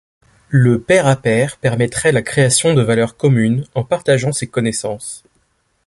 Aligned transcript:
Le 0.49 0.81
pair-à-pair 0.81 1.57
permettrait 1.57 2.11
la 2.11 2.23
création 2.23 2.73
de 2.73 2.81
valeur 2.81 3.17
commune 3.17 3.67
en 3.75 3.83
partageant 3.83 4.31
ses 4.31 4.47
connaissances. 4.47 5.23